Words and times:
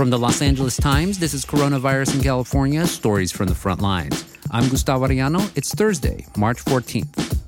From 0.00 0.08
the 0.08 0.18
Los 0.18 0.40
Angeles 0.40 0.78
Times, 0.78 1.18
this 1.18 1.34
is 1.34 1.44
Coronavirus 1.44 2.14
in 2.14 2.22
California 2.22 2.86
Stories 2.86 3.30
from 3.30 3.48
the 3.48 3.54
Front 3.54 3.82
Lines. 3.82 4.34
I'm 4.50 4.66
Gustavo 4.70 5.06
Arellano. 5.06 5.54
It's 5.54 5.74
Thursday, 5.74 6.24
March 6.38 6.64
14th. 6.64 7.38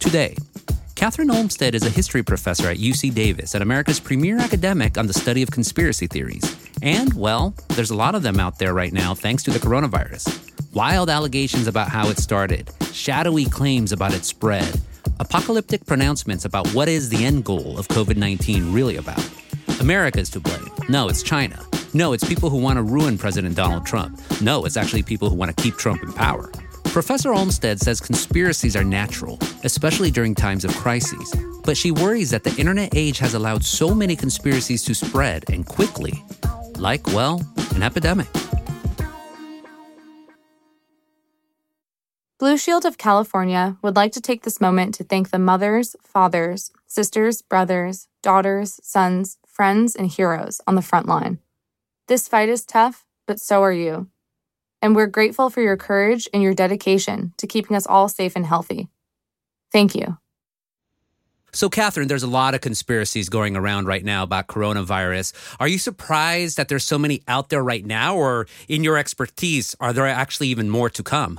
Today, 0.00 0.34
Kathryn 0.96 1.32
Olmsted 1.32 1.72
is 1.72 1.86
a 1.86 1.88
history 1.88 2.24
professor 2.24 2.68
at 2.68 2.78
UC 2.78 3.14
Davis 3.14 3.54
and 3.54 3.62
America's 3.62 4.00
premier 4.00 4.38
academic 4.38 4.98
on 4.98 5.06
the 5.06 5.12
study 5.12 5.40
of 5.40 5.52
conspiracy 5.52 6.08
theories. 6.08 6.42
And, 6.82 7.14
well, 7.14 7.54
there's 7.68 7.92
a 7.92 7.96
lot 7.96 8.16
of 8.16 8.24
them 8.24 8.40
out 8.40 8.58
there 8.58 8.74
right 8.74 8.92
now 8.92 9.14
thanks 9.14 9.44
to 9.44 9.52
the 9.52 9.60
coronavirus. 9.60 10.74
Wild 10.74 11.10
allegations 11.10 11.68
about 11.68 11.90
how 11.90 12.08
it 12.08 12.18
started, 12.18 12.72
shadowy 12.92 13.44
claims 13.44 13.92
about 13.92 14.14
its 14.14 14.26
spread, 14.26 14.80
apocalyptic 15.20 15.86
pronouncements 15.86 16.44
about 16.44 16.66
what 16.74 16.88
is 16.88 17.08
the 17.08 17.24
end 17.24 17.44
goal 17.44 17.78
of 17.78 17.86
COVID 17.86 18.16
19 18.16 18.72
really 18.72 18.96
about. 18.96 19.24
America 19.78 20.18
is 20.18 20.30
to 20.30 20.40
blame. 20.40 20.68
No, 20.88 21.08
it's 21.08 21.22
China. 21.22 21.64
No, 21.92 22.12
it's 22.12 22.22
people 22.22 22.50
who 22.50 22.58
want 22.58 22.76
to 22.76 22.82
ruin 22.82 23.18
President 23.18 23.56
Donald 23.56 23.84
Trump. 23.84 24.20
No, 24.40 24.64
it's 24.64 24.76
actually 24.76 25.02
people 25.02 25.28
who 25.28 25.34
want 25.34 25.56
to 25.56 25.60
keep 25.60 25.74
Trump 25.74 26.04
in 26.04 26.12
power. 26.12 26.48
Professor 26.84 27.32
Olmsted 27.32 27.80
says 27.80 28.00
conspiracies 28.00 28.76
are 28.76 28.84
natural, 28.84 29.40
especially 29.64 30.12
during 30.12 30.34
times 30.34 30.64
of 30.64 30.72
crises. 30.76 31.34
But 31.64 31.76
she 31.76 31.90
worries 31.90 32.30
that 32.30 32.44
the 32.44 32.54
internet 32.60 32.94
age 32.94 33.18
has 33.18 33.34
allowed 33.34 33.64
so 33.64 33.92
many 33.92 34.14
conspiracies 34.14 34.84
to 34.84 34.94
spread 34.94 35.44
and 35.50 35.66
quickly, 35.66 36.24
like, 36.76 37.04
well, 37.08 37.42
an 37.74 37.82
epidemic. 37.82 38.28
Blue 42.38 42.56
Shield 42.56 42.86
of 42.86 42.98
California 42.98 43.76
would 43.82 43.96
like 43.96 44.12
to 44.12 44.20
take 44.20 44.44
this 44.44 44.60
moment 44.60 44.94
to 44.94 45.04
thank 45.04 45.30
the 45.30 45.38
mothers, 45.40 45.96
fathers, 46.02 46.70
sisters, 46.86 47.42
brothers, 47.42 48.06
daughters, 48.22 48.78
sons, 48.82 49.38
friends, 49.44 49.96
and 49.96 50.08
heroes 50.08 50.60
on 50.66 50.76
the 50.76 50.82
front 50.82 51.06
line. 51.06 51.38
This 52.10 52.26
fight 52.26 52.48
is 52.48 52.64
tough, 52.64 53.06
but 53.28 53.38
so 53.38 53.62
are 53.62 53.72
you. 53.72 54.08
And 54.82 54.96
we're 54.96 55.06
grateful 55.06 55.48
for 55.48 55.60
your 55.60 55.76
courage 55.76 56.28
and 56.34 56.42
your 56.42 56.54
dedication 56.54 57.32
to 57.36 57.46
keeping 57.46 57.76
us 57.76 57.86
all 57.86 58.08
safe 58.08 58.34
and 58.34 58.44
healthy. 58.44 58.88
Thank 59.70 59.94
you. 59.94 60.18
So, 61.52 61.70
Kathryn, 61.70 62.08
there's 62.08 62.24
a 62.24 62.26
lot 62.26 62.56
of 62.56 62.62
conspiracies 62.62 63.28
going 63.28 63.56
around 63.56 63.86
right 63.86 64.04
now 64.04 64.24
about 64.24 64.48
coronavirus. 64.48 65.34
Are 65.60 65.68
you 65.68 65.78
surprised 65.78 66.56
that 66.56 66.66
there's 66.66 66.82
so 66.82 66.98
many 66.98 67.22
out 67.28 67.48
there 67.48 67.62
right 67.62 67.86
now, 67.86 68.16
or 68.16 68.48
in 68.66 68.82
your 68.82 68.98
expertise, 68.98 69.76
are 69.78 69.92
there 69.92 70.08
actually 70.08 70.48
even 70.48 70.68
more 70.68 70.90
to 70.90 71.04
come? 71.04 71.38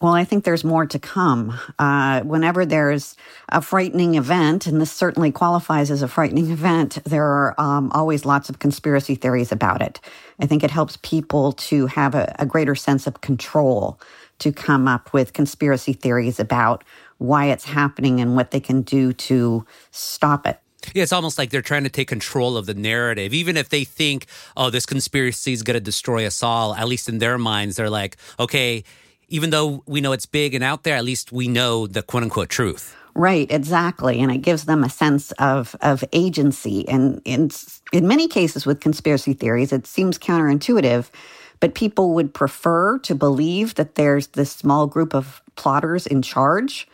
Well, 0.00 0.12
I 0.12 0.24
think 0.24 0.44
there's 0.44 0.62
more 0.62 0.86
to 0.86 0.98
come. 0.98 1.58
Uh, 1.78 2.20
whenever 2.20 2.64
there's 2.64 3.16
a 3.48 3.60
frightening 3.60 4.14
event, 4.14 4.66
and 4.66 4.80
this 4.80 4.92
certainly 4.92 5.32
qualifies 5.32 5.90
as 5.90 6.02
a 6.02 6.08
frightening 6.08 6.50
event, 6.52 6.98
there 7.04 7.24
are 7.24 7.54
um, 7.58 7.90
always 7.92 8.24
lots 8.24 8.48
of 8.48 8.60
conspiracy 8.60 9.16
theories 9.16 9.50
about 9.50 9.82
it. 9.82 10.00
I 10.38 10.46
think 10.46 10.62
it 10.62 10.70
helps 10.70 10.98
people 11.02 11.52
to 11.52 11.86
have 11.86 12.14
a, 12.14 12.34
a 12.38 12.46
greater 12.46 12.76
sense 12.76 13.08
of 13.08 13.20
control 13.22 14.00
to 14.38 14.52
come 14.52 14.86
up 14.86 15.12
with 15.12 15.32
conspiracy 15.32 15.92
theories 15.92 16.38
about 16.38 16.84
why 17.18 17.46
it's 17.46 17.64
happening 17.64 18.20
and 18.20 18.36
what 18.36 18.52
they 18.52 18.60
can 18.60 18.82
do 18.82 19.12
to 19.12 19.66
stop 19.90 20.46
it. 20.46 20.60
Yeah, 20.94 21.02
it's 21.02 21.12
almost 21.12 21.38
like 21.38 21.50
they're 21.50 21.60
trying 21.60 21.82
to 21.82 21.90
take 21.90 22.06
control 22.06 22.56
of 22.56 22.66
the 22.66 22.74
narrative. 22.74 23.34
Even 23.34 23.56
if 23.56 23.68
they 23.68 23.82
think, 23.82 24.26
oh, 24.56 24.70
this 24.70 24.86
conspiracy 24.86 25.52
is 25.52 25.64
going 25.64 25.74
to 25.74 25.80
destroy 25.80 26.24
us 26.24 26.40
all, 26.40 26.72
at 26.74 26.86
least 26.86 27.08
in 27.08 27.18
their 27.18 27.36
minds, 27.36 27.76
they're 27.76 27.90
like, 27.90 28.16
okay, 28.38 28.84
even 29.28 29.50
though 29.50 29.82
we 29.86 30.00
know 30.00 30.12
it's 30.12 30.26
big 30.26 30.54
and 30.54 30.64
out 30.64 30.82
there, 30.82 30.96
at 30.96 31.04
least 31.04 31.32
we 31.32 31.48
know 31.48 31.86
the 31.86 32.02
quote 32.02 32.22
unquote 32.22 32.48
truth. 32.48 32.96
Right, 33.14 33.50
exactly. 33.50 34.20
And 34.20 34.30
it 34.30 34.38
gives 34.38 34.66
them 34.66 34.84
a 34.84 34.88
sense 34.88 35.32
of, 35.32 35.74
of 35.80 36.04
agency. 36.12 36.88
And 36.88 37.20
in, 37.24 37.50
in 37.92 38.06
many 38.06 38.28
cases 38.28 38.64
with 38.64 38.80
conspiracy 38.80 39.32
theories, 39.32 39.72
it 39.72 39.86
seems 39.86 40.18
counterintuitive, 40.18 41.10
but 41.58 41.74
people 41.74 42.14
would 42.14 42.32
prefer 42.32 42.98
to 43.00 43.14
believe 43.16 43.74
that 43.74 43.96
there's 43.96 44.28
this 44.28 44.52
small 44.52 44.86
group 44.86 45.14
of 45.14 45.42
plotters 45.56 46.06
in 46.06 46.22
charge 46.22 46.86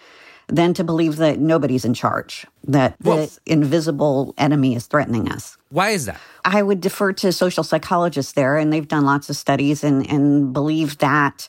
than 0.47 0.75
to 0.75 0.84
believe 0.84 1.17
that 1.17 1.39
nobody's 1.39 1.84
in 1.84 1.94
charge, 1.94 2.47
that 2.65 2.97
well, 3.03 3.27
the 3.27 3.39
invisible 3.47 4.34
enemy 4.37 4.75
is 4.75 4.87
threatening 4.87 5.31
us. 5.31 5.56
Why 5.71 5.91
is 5.91 6.06
that? 6.06 6.21
I 6.44 6.62
would 6.62 6.81
defer 6.81 7.12
to 7.15 7.33
social 7.33 7.65
psychologists 7.65 8.33
there, 8.33 8.56
and 8.59 8.73
they've 8.73 8.87
done 8.87 9.05
lots 9.05 9.31
of 9.31 9.37
studies 9.37 9.83
and, 9.83 10.09
and 10.11 10.53
believe 10.53 10.99
that 10.99 11.49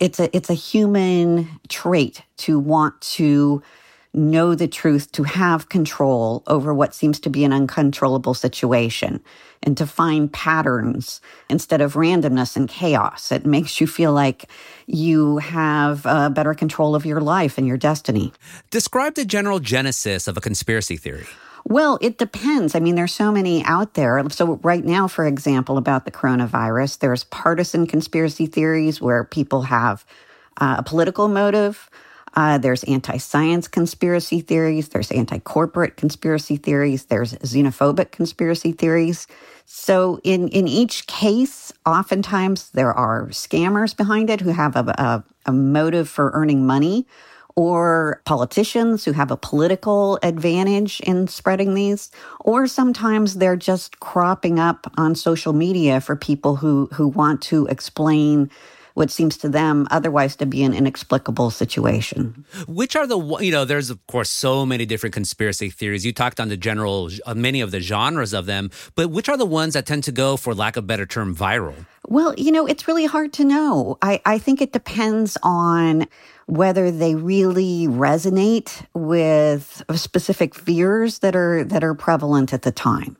it's 0.00 0.20
a 0.20 0.34
it's 0.36 0.50
a 0.50 0.54
human 0.54 1.48
trait 1.68 2.22
to 2.38 2.58
want 2.58 3.00
to 3.00 3.62
know 4.14 4.54
the 4.54 4.68
truth, 4.68 5.10
to 5.12 5.24
have 5.24 5.68
control 5.68 6.44
over 6.46 6.72
what 6.72 6.94
seems 6.94 7.18
to 7.18 7.28
be 7.28 7.44
an 7.44 7.52
uncontrollable 7.52 8.34
situation, 8.34 9.20
and 9.62 9.76
to 9.76 9.86
find 9.86 10.32
patterns 10.32 11.20
instead 11.50 11.80
of 11.80 11.94
randomness 11.94 12.56
and 12.56 12.68
chaos. 12.68 13.32
It 13.32 13.44
makes 13.44 13.80
you 13.80 13.86
feel 13.86 14.12
like 14.12 14.48
you 14.86 15.38
have 15.38 16.06
uh, 16.06 16.30
better 16.30 16.54
control 16.54 16.94
of 16.94 17.04
your 17.04 17.20
life 17.20 17.58
and 17.58 17.66
your 17.66 17.76
destiny. 17.76 18.32
Describe 18.70 19.14
the 19.14 19.24
general 19.24 19.58
genesis 19.58 20.28
of 20.28 20.36
a 20.36 20.40
conspiracy 20.40 20.96
theory. 20.96 21.26
Well, 21.64 21.98
it 22.02 22.18
depends. 22.18 22.74
I 22.74 22.80
mean, 22.80 22.94
there's 22.94 23.14
so 23.14 23.32
many 23.32 23.64
out 23.64 23.94
there. 23.94 24.22
So 24.30 24.56
right 24.62 24.84
now, 24.84 25.08
for 25.08 25.26
example, 25.26 25.78
about 25.78 26.04
the 26.04 26.10
coronavirus, 26.10 26.98
there's 26.98 27.24
partisan 27.24 27.86
conspiracy 27.86 28.46
theories 28.46 29.00
where 29.00 29.24
people 29.24 29.62
have 29.62 30.04
uh, 30.58 30.76
a 30.78 30.82
political 30.82 31.28
motive. 31.28 31.88
Uh, 32.34 32.58
there's 32.58 32.84
anti-science 32.84 33.68
conspiracy 33.68 34.40
theories. 34.40 34.88
There's 34.90 35.10
anti-corporate 35.12 35.96
conspiracy 35.96 36.56
theories. 36.56 37.06
There's 37.06 37.34
xenophobic 37.34 38.10
conspiracy 38.10 38.72
theories. 38.72 39.26
So 39.64 40.20
in, 40.24 40.48
in 40.48 40.68
each 40.68 41.06
case, 41.06 41.72
oftentimes 41.86 42.70
there 42.72 42.92
are 42.92 43.28
scammers 43.28 43.96
behind 43.96 44.28
it 44.30 44.40
who 44.40 44.50
have 44.50 44.76
a, 44.76 44.80
a, 44.98 45.24
a 45.46 45.52
motive 45.52 46.08
for 46.08 46.30
earning 46.34 46.66
money 46.66 47.06
or 47.56 48.20
politicians 48.24 49.04
who 49.04 49.12
have 49.12 49.30
a 49.30 49.36
political 49.36 50.18
advantage 50.22 51.00
in 51.00 51.28
spreading 51.28 51.74
these, 51.74 52.10
or 52.40 52.66
sometimes 52.66 53.34
they're 53.34 53.56
just 53.56 54.00
cropping 54.00 54.58
up 54.58 54.90
on 54.96 55.14
social 55.14 55.52
media 55.52 56.00
for 56.00 56.16
people 56.16 56.56
who, 56.56 56.88
who 56.92 57.06
want 57.08 57.40
to 57.42 57.66
explain 57.66 58.50
what 58.94 59.10
seems 59.10 59.36
to 59.38 59.48
them 59.48 59.86
otherwise 59.90 60.36
to 60.36 60.46
be 60.46 60.62
an 60.62 60.72
inexplicable 60.72 61.50
situation. 61.50 62.44
Which 62.66 62.96
are 62.96 63.06
the, 63.06 63.18
you 63.40 63.50
know, 63.50 63.64
there's 63.64 63.90
of 63.90 64.04
course 64.06 64.30
so 64.30 64.64
many 64.64 64.86
different 64.86 65.12
conspiracy 65.12 65.68
theories. 65.68 66.06
You 66.06 66.12
talked 66.12 66.40
on 66.40 66.48
the 66.48 66.56
general, 66.56 67.10
uh, 67.26 67.34
many 67.34 67.60
of 67.60 67.70
the 67.70 67.80
genres 67.80 68.32
of 68.32 68.46
them, 68.46 68.70
but 68.94 69.10
which 69.10 69.28
are 69.28 69.36
the 69.36 69.46
ones 69.46 69.74
that 69.74 69.84
tend 69.86 70.04
to 70.04 70.12
go, 70.12 70.36
for 70.36 70.54
lack 70.54 70.76
of 70.76 70.86
better 70.86 71.06
term, 71.06 71.34
viral? 71.34 71.86
Well, 72.06 72.34
you 72.36 72.52
know, 72.52 72.66
it's 72.66 72.86
really 72.86 73.06
hard 73.06 73.32
to 73.34 73.44
know. 73.44 73.98
I, 74.02 74.20
I 74.24 74.38
think 74.38 74.60
it 74.60 74.72
depends 74.72 75.36
on 75.42 76.06
whether 76.46 76.90
they 76.90 77.14
really 77.14 77.86
resonate 77.88 78.86
with 78.92 79.82
specific 79.94 80.54
fears 80.54 81.20
that 81.20 81.34
are 81.34 81.64
that 81.64 81.82
are 81.82 81.94
prevalent 81.94 82.52
at 82.52 82.62
the 82.62 82.72
time. 82.72 83.16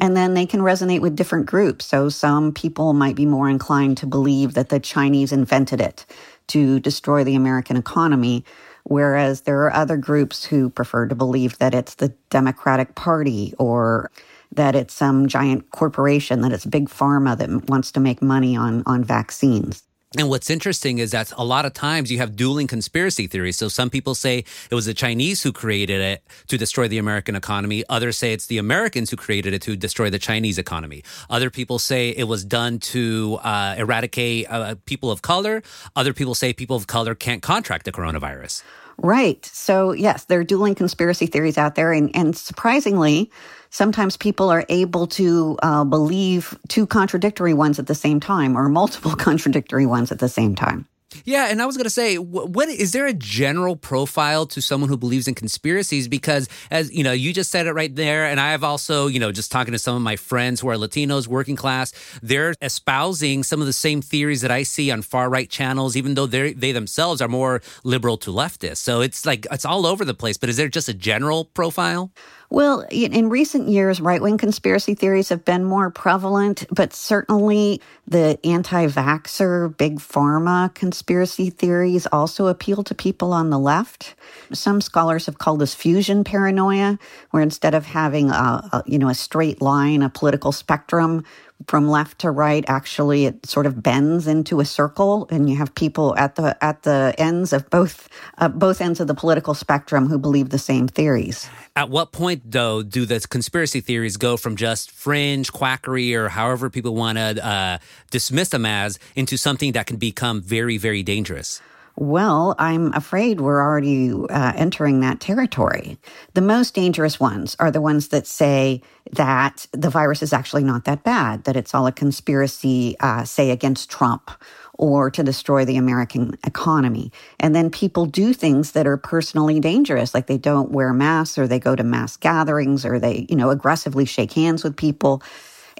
And 0.00 0.16
then 0.16 0.34
they 0.34 0.46
can 0.46 0.60
resonate 0.60 1.00
with 1.00 1.16
different 1.16 1.46
groups. 1.46 1.86
So 1.86 2.08
some 2.08 2.52
people 2.52 2.94
might 2.94 3.16
be 3.16 3.26
more 3.26 3.50
inclined 3.50 3.98
to 3.98 4.06
believe 4.06 4.54
that 4.54 4.70
the 4.70 4.80
Chinese 4.80 5.32
invented 5.32 5.80
it 5.80 6.06
to 6.48 6.80
destroy 6.80 7.24
the 7.24 7.36
American 7.36 7.76
economy, 7.76 8.44
whereas 8.84 9.42
there 9.42 9.62
are 9.64 9.74
other 9.74 9.98
groups 9.98 10.44
who 10.44 10.70
prefer 10.70 11.06
to 11.06 11.14
believe 11.14 11.58
that 11.58 11.74
it's 11.74 11.96
the 11.96 12.14
Democratic 12.30 12.94
Party 12.96 13.54
or 13.58 14.10
that 14.52 14.76
it's 14.76 14.94
some 14.94 15.28
giant 15.28 15.70
corporation, 15.70 16.42
that 16.42 16.52
it's 16.52 16.66
big 16.66 16.88
pharma 16.88 17.38
that 17.38 17.68
wants 17.70 17.92
to 17.92 18.00
make 18.00 18.22
money 18.22 18.56
on, 18.56 18.82
on 18.86 19.04
vaccines. 19.04 19.84
And 20.18 20.28
what's 20.28 20.50
interesting 20.50 20.98
is 20.98 21.12
that 21.12 21.32
a 21.36 21.44
lot 21.44 21.64
of 21.64 21.72
times 21.72 22.10
you 22.10 22.18
have 22.18 22.34
dueling 22.34 22.66
conspiracy 22.66 23.28
theories. 23.28 23.56
So 23.56 23.68
some 23.68 23.90
people 23.90 24.16
say 24.16 24.44
it 24.68 24.74
was 24.74 24.86
the 24.86 24.92
Chinese 24.92 25.44
who 25.44 25.52
created 25.52 26.00
it 26.00 26.24
to 26.48 26.58
destroy 26.58 26.88
the 26.88 26.98
American 26.98 27.36
economy. 27.36 27.84
Others 27.88 28.16
say 28.16 28.32
it's 28.32 28.46
the 28.46 28.58
Americans 28.58 29.10
who 29.10 29.16
created 29.16 29.54
it 29.54 29.62
to 29.62 29.76
destroy 29.76 30.10
the 30.10 30.18
Chinese 30.18 30.58
economy. 30.58 31.04
Other 31.30 31.48
people 31.48 31.78
say 31.78 32.10
it 32.10 32.24
was 32.24 32.44
done 32.44 32.80
to 32.80 33.38
uh, 33.44 33.76
eradicate 33.78 34.50
uh, 34.50 34.74
people 34.84 35.12
of 35.12 35.22
color. 35.22 35.62
Other 35.94 36.12
people 36.12 36.34
say 36.34 36.52
people 36.52 36.74
of 36.74 36.88
color 36.88 37.14
can't 37.14 37.40
contract 37.40 37.84
the 37.84 37.92
coronavirus. 37.92 38.64
Right. 39.02 39.44
So, 39.46 39.92
yes, 39.92 40.26
there 40.26 40.40
are 40.40 40.44
dueling 40.44 40.74
conspiracy 40.74 41.26
theories 41.26 41.56
out 41.56 41.74
there. 41.74 41.90
And, 41.90 42.14
and 42.14 42.36
surprisingly, 42.36 43.30
sometimes 43.70 44.18
people 44.18 44.50
are 44.50 44.66
able 44.68 45.06
to 45.08 45.58
uh, 45.62 45.84
believe 45.84 46.58
two 46.68 46.86
contradictory 46.86 47.54
ones 47.54 47.78
at 47.78 47.86
the 47.86 47.94
same 47.94 48.20
time 48.20 48.58
or 48.58 48.68
multiple 48.68 49.12
contradictory 49.16 49.86
ones 49.86 50.12
at 50.12 50.18
the 50.18 50.28
same 50.28 50.54
time. 50.54 50.86
Yeah, 51.24 51.48
and 51.50 51.60
I 51.60 51.66
was 51.66 51.76
going 51.76 51.84
to 51.84 51.90
say, 51.90 52.16
what, 52.18 52.68
is 52.68 52.92
there 52.92 53.06
a 53.06 53.12
general 53.12 53.74
profile 53.74 54.46
to 54.46 54.62
someone 54.62 54.88
who 54.88 54.96
believes 54.96 55.26
in 55.26 55.34
conspiracies? 55.34 56.08
Because 56.08 56.48
as 56.70 56.92
you 56.92 57.02
know, 57.02 57.12
you 57.12 57.32
just 57.32 57.50
said 57.50 57.66
it 57.66 57.72
right 57.72 57.94
there, 57.94 58.26
and 58.26 58.38
I 58.38 58.52
have 58.52 58.62
also, 58.62 59.06
you 59.06 59.18
know, 59.18 59.32
just 59.32 59.50
talking 59.50 59.72
to 59.72 59.78
some 59.78 59.96
of 59.96 60.02
my 60.02 60.16
friends 60.16 60.60
who 60.60 60.68
are 60.68 60.76
Latinos, 60.76 61.26
working 61.26 61.56
class, 61.56 61.92
they're 62.22 62.54
espousing 62.62 63.42
some 63.42 63.60
of 63.60 63.66
the 63.66 63.72
same 63.72 64.02
theories 64.02 64.40
that 64.42 64.50
I 64.50 64.62
see 64.62 64.90
on 64.90 65.02
far 65.02 65.28
right 65.28 65.50
channels, 65.50 65.96
even 65.96 66.14
though 66.14 66.26
they 66.26 66.52
they 66.52 66.72
themselves 66.72 67.20
are 67.20 67.28
more 67.28 67.60
liberal 67.82 68.16
to 68.18 68.30
leftist. 68.30 68.78
So 68.78 69.00
it's 69.00 69.26
like 69.26 69.46
it's 69.50 69.64
all 69.64 69.86
over 69.86 70.04
the 70.04 70.14
place. 70.14 70.36
But 70.36 70.48
is 70.48 70.56
there 70.56 70.68
just 70.68 70.88
a 70.88 70.94
general 70.94 71.46
profile? 71.46 72.12
Well, 72.52 72.84
in 72.90 73.30
recent 73.30 73.68
years, 73.68 74.00
right 74.00 74.20
wing 74.20 74.36
conspiracy 74.36 74.94
theories 74.94 75.28
have 75.28 75.44
been 75.44 75.62
more 75.62 75.88
prevalent, 75.88 76.66
but 76.72 76.92
certainly 76.92 77.80
the 78.08 78.40
anti 78.44 78.88
vaxxer, 78.88 79.76
big 79.76 80.00
pharma 80.00 80.74
conspiracy 80.74 81.50
theories 81.50 82.08
also 82.10 82.48
appeal 82.48 82.82
to 82.82 82.94
people 82.94 83.32
on 83.32 83.50
the 83.50 83.58
left. 83.58 84.16
Some 84.52 84.80
scholars 84.80 85.26
have 85.26 85.38
called 85.38 85.60
this 85.60 85.74
fusion 85.74 86.24
paranoia, 86.24 86.98
where 87.30 87.42
instead 87.44 87.72
of 87.72 87.86
having 87.86 88.30
a, 88.30 88.68
a 88.72 88.82
you 88.84 88.98
know, 88.98 89.08
a 89.08 89.14
straight 89.14 89.62
line, 89.62 90.02
a 90.02 90.10
political 90.10 90.50
spectrum, 90.50 91.22
from 91.66 91.88
left 91.88 92.18
to 92.20 92.30
right 92.30 92.64
actually 92.68 93.26
it 93.26 93.46
sort 93.46 93.66
of 93.66 93.82
bends 93.82 94.26
into 94.26 94.60
a 94.60 94.64
circle 94.64 95.26
and 95.30 95.48
you 95.48 95.56
have 95.56 95.74
people 95.74 96.16
at 96.16 96.36
the 96.36 96.56
at 96.64 96.82
the 96.82 97.14
ends 97.18 97.52
of 97.52 97.68
both 97.70 98.08
uh, 98.38 98.48
both 98.48 98.80
ends 98.80 99.00
of 99.00 99.06
the 99.06 99.14
political 99.14 99.54
spectrum 99.54 100.08
who 100.08 100.18
believe 100.18 100.50
the 100.50 100.58
same 100.58 100.88
theories. 100.88 101.48
At 101.76 101.90
what 101.90 102.12
point 102.12 102.42
though 102.50 102.82
do 102.82 103.06
the 103.06 103.20
conspiracy 103.20 103.80
theories 103.80 104.16
go 104.16 104.36
from 104.36 104.56
just 104.56 104.90
fringe 104.90 105.52
quackery 105.52 106.14
or 106.14 106.28
however 106.28 106.70
people 106.70 106.94
want 106.94 107.18
to 107.18 107.46
uh, 107.46 107.78
dismiss 108.10 108.48
them 108.48 108.66
as 108.66 108.98
into 109.14 109.36
something 109.36 109.72
that 109.72 109.86
can 109.86 109.96
become 109.96 110.40
very 110.40 110.78
very 110.78 111.02
dangerous 111.02 111.60
well, 112.00 112.54
I'm 112.58 112.94
afraid 112.94 113.42
we're 113.42 113.60
already 113.60 114.10
uh, 114.10 114.52
entering 114.56 115.00
that 115.00 115.20
territory. 115.20 115.98
The 116.32 116.40
most 116.40 116.74
dangerous 116.74 117.20
ones 117.20 117.54
are 117.60 117.70
the 117.70 117.82
ones 117.82 118.08
that 118.08 118.26
say 118.26 118.80
that 119.12 119.66
the 119.72 119.90
virus 119.90 120.22
is 120.22 120.32
actually 120.32 120.64
not 120.64 120.86
that 120.86 121.04
bad, 121.04 121.44
that 121.44 121.56
it's 121.56 121.74
all 121.74 121.86
a 121.86 121.92
conspiracy, 121.92 122.96
uh, 123.00 123.24
say, 123.24 123.50
against 123.50 123.90
Trump 123.90 124.30
or 124.78 125.10
to 125.10 125.22
destroy 125.22 125.66
the 125.66 125.76
American 125.76 126.38
economy. 126.46 127.12
And 127.38 127.54
then 127.54 127.68
people 127.68 128.06
do 128.06 128.32
things 128.32 128.72
that 128.72 128.86
are 128.86 128.96
personally 128.96 129.60
dangerous, 129.60 130.14
like 130.14 130.26
they 130.26 130.38
don't 130.38 130.70
wear 130.70 130.94
masks 130.94 131.36
or 131.36 131.46
they 131.46 131.58
go 131.58 131.76
to 131.76 131.84
mass 131.84 132.16
gatherings 132.16 132.86
or 132.86 132.98
they, 132.98 133.26
you 133.28 133.36
know, 133.36 133.50
aggressively 133.50 134.06
shake 134.06 134.32
hands 134.32 134.64
with 134.64 134.74
people. 134.74 135.22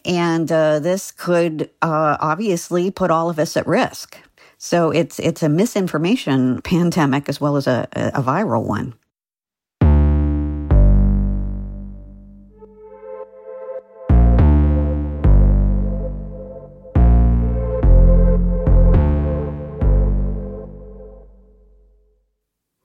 And 0.05 0.53
uh, 0.53 0.81
this 0.81 1.13
could 1.13 1.71
uh, 1.81 2.19
obviously 2.21 2.91
put 2.91 3.11
all 3.11 3.31
of 3.31 3.39
us 3.39 3.57
at 3.57 3.67
risk. 3.67 4.19
So 4.63 4.91
it's 4.91 5.19
it's 5.19 5.43
a 5.43 5.49
misinformation 5.49 6.61
pandemic 6.61 7.31
as 7.31 7.41
well 7.41 7.57
as 7.57 7.67
a, 7.67 7.89
a 7.95 8.23
viral 8.23 8.67
one. 8.67 8.93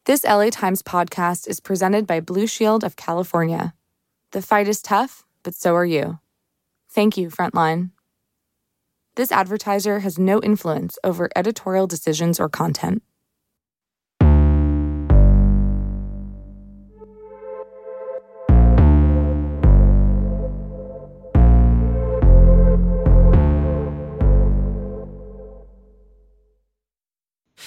This 0.06 0.24
LA 0.24 0.50
Times 0.52 0.82
podcast 0.82 1.46
is 1.46 1.60
presented 1.60 2.08
by 2.08 2.22
Blue 2.22 2.48
Shield 2.48 2.86
of 2.86 2.96
California. 2.96 3.74
The 4.32 4.42
fight 4.42 4.70
is 4.70 4.82
tough, 4.82 5.26
but 5.44 5.54
so 5.54 5.76
are 5.76 5.86
you. 5.86 6.20
Thank 6.90 7.18
you, 7.18 7.30
Frontline. 7.30 7.90
This 9.16 9.32
advertiser 9.32 10.00
has 10.00 10.20
no 10.20 10.42
influence 10.42 10.98
over 11.02 11.30
editorial 11.38 11.88
decisions 11.88 12.38
or 12.38 12.50
content. 12.50 13.02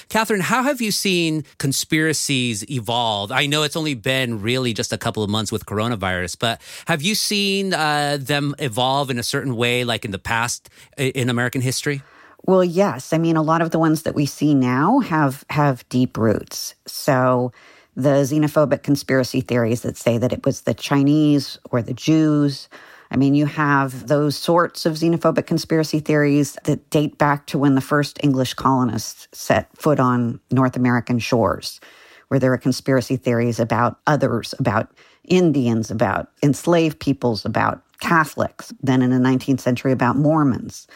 Kathryn, 0.08 0.40
how 0.40 0.62
have 0.62 0.80
you 0.80 0.90
seen 0.90 1.44
conspiracies 1.58 2.68
evolve? 2.70 3.30
I 3.30 3.44
know 3.44 3.62
it's 3.62 3.76
only 3.76 3.92
been 3.94 4.40
really 4.40 4.72
just 4.72 4.90
a 4.90 4.96
couple 4.96 5.22
of 5.22 5.28
months 5.28 5.52
with 5.52 5.66
coronavirus, 5.66 6.38
but 6.38 6.62
have 6.86 7.02
you 7.02 7.14
seen 7.14 7.74
uh, 7.74 8.16
them 8.18 8.54
evolve 8.58 9.10
in 9.10 9.18
a 9.18 9.22
certain 9.22 9.54
way, 9.54 9.84
like 9.84 10.06
in 10.06 10.10
the 10.10 10.18
past 10.18 10.70
in 10.96 11.28
American 11.28 11.60
history? 11.60 12.02
Well, 12.46 12.64
yes. 12.64 13.12
I 13.12 13.18
mean, 13.18 13.36
a 13.36 13.42
lot 13.42 13.60
of 13.60 13.70
the 13.70 13.78
ones 13.78 14.04
that 14.04 14.14
we 14.14 14.24
see 14.24 14.54
now 14.54 15.00
have 15.00 15.44
have 15.50 15.86
deep 15.90 16.16
roots. 16.16 16.74
So 16.86 17.52
the 17.94 18.22
xenophobic 18.22 18.82
conspiracy 18.82 19.42
theories 19.42 19.82
that 19.82 19.98
say 19.98 20.16
that 20.16 20.32
it 20.32 20.46
was 20.46 20.62
the 20.62 20.72
Chinese 20.72 21.58
or 21.70 21.82
the 21.82 21.92
Jews 21.92 22.70
I 23.10 23.16
mean, 23.16 23.34
you 23.34 23.46
have 23.46 24.06
those 24.06 24.36
sorts 24.36 24.84
of 24.84 24.94
xenophobic 24.94 25.46
conspiracy 25.46 26.00
theories 26.00 26.56
that 26.64 26.90
date 26.90 27.16
back 27.16 27.46
to 27.46 27.58
when 27.58 27.74
the 27.74 27.80
first 27.80 28.18
English 28.22 28.54
colonists 28.54 29.28
set 29.32 29.74
foot 29.76 29.98
on 29.98 30.40
North 30.50 30.76
American 30.76 31.18
shores, 31.18 31.80
where 32.28 32.38
there 32.38 32.52
are 32.52 32.58
conspiracy 32.58 33.16
theories 33.16 33.58
about 33.58 33.98
others, 34.06 34.54
about 34.58 34.92
Indians, 35.24 35.90
about 35.90 36.28
enslaved 36.42 37.00
peoples, 37.00 37.44
about 37.44 37.82
Catholics, 38.00 38.72
then 38.82 39.02
in 39.02 39.10
the 39.10 39.16
19th 39.16 39.60
century 39.60 39.92
about 39.92 40.16
Mormons. 40.16 40.86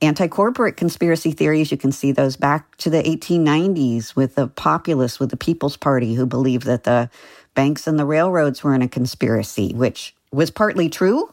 Anti 0.00 0.26
corporate 0.26 0.76
conspiracy 0.76 1.30
theories, 1.30 1.70
you 1.70 1.76
can 1.76 1.92
see 1.92 2.10
those 2.10 2.36
back 2.36 2.76
to 2.78 2.90
the 2.90 3.02
1890s 3.02 4.16
with 4.16 4.34
the 4.34 4.48
populists, 4.48 5.20
with 5.20 5.30
the 5.30 5.36
People's 5.36 5.76
Party, 5.76 6.14
who 6.14 6.26
believed 6.26 6.66
that 6.66 6.82
the 6.82 7.08
banks 7.54 7.86
and 7.86 7.98
the 7.98 8.06
railroads 8.06 8.64
were 8.64 8.74
in 8.74 8.82
a 8.82 8.88
conspiracy, 8.88 9.72
which 9.74 10.16
was 10.32 10.50
partly 10.50 10.88
true, 10.88 11.32